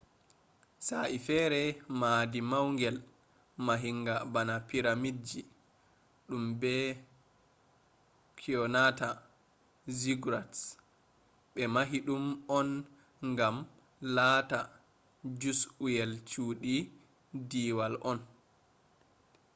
sa'e 0.87 1.17
feere 1.25 1.61
mahdi 2.01 2.39
maungel 2.51 2.97
mahinga 3.65 4.15
bana 4.33 4.55
piramidji 4.69 5.39
ɗum 6.27 6.43
be 6.59 6.73
kyonata 8.39 9.09
ziggurats 9.99 10.59
ɓe 11.53 11.63
mahi 11.73 11.97
ɗum 12.07 12.25
on 12.57 12.69
ngam 13.29 13.55
lata 14.15 14.59
jus'uyel 15.39 16.11
cuuɗi 16.29 16.73
deewal 17.49 17.93
on 18.11 18.19